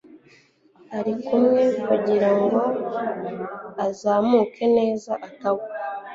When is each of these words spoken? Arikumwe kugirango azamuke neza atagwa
Arikumwe 0.97 1.61
kugirango 1.87 2.59
azamuke 3.85 4.63
neza 4.77 5.11
atagwa 5.27 5.69